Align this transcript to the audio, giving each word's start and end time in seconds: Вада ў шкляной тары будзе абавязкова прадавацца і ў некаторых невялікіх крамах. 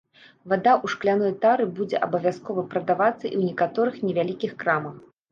Вада 0.51 0.71
ў 0.83 0.93
шкляной 0.93 1.33
тары 1.43 1.67
будзе 1.79 1.99
абавязкова 2.07 2.63
прадавацца 2.71 3.19
і 3.19 3.31
ў 3.39 3.49
некаторых 3.49 3.99
невялікіх 4.07 4.57
крамах. 4.65 4.97